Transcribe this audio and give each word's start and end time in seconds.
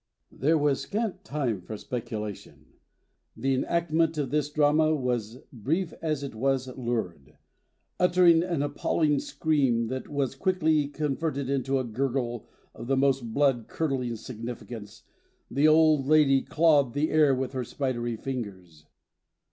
There 0.31 0.57
was 0.57 0.79
scant 0.81 1.23
time 1.23 1.61
for 1.61 1.77
speculation. 1.77 2.65
The 3.37 3.53
enactment 3.53 4.17
of 4.17 4.31
this 4.31 4.49
drama 4.49 4.95
was 4.95 5.35
brief 5.53 5.93
as 6.01 6.23
it 6.23 6.33
was 6.33 6.75
lurid; 6.75 7.37
uttering 7.99 8.41
an 8.41 8.63
appalling 8.63 9.19
scream 9.19 9.89
that 9.89 10.09
was 10.09 10.33
quickly 10.33 10.87
converted 10.87 11.51
into 11.51 11.77
a 11.77 11.83
gurgle 11.83 12.47
of 12.73 12.87
the 12.87 12.97
most 12.97 13.31
blood 13.31 13.67
curdling 13.67 14.15
significance, 14.15 15.03
the 15.51 15.67
old 15.67 16.07
lady 16.07 16.41
clawed 16.41 16.95
the 16.95 17.11
air 17.11 17.35
with 17.35 17.53
her 17.53 17.63
spidery 17.63 18.15
fingers. 18.15 18.87